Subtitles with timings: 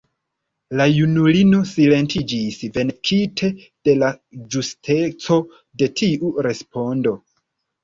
[0.79, 4.11] La junulino silentiĝis, venkite de la
[4.57, 5.39] ĝusteco
[5.85, 7.17] de tiu respondo.